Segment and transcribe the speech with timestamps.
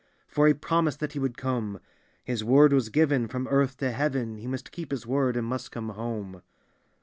[0.27, 1.79] "For he promised that he would come;
[2.23, 5.71] His word was given; from earth to heaven, He must keep his word, and must
[5.71, 6.41] come home.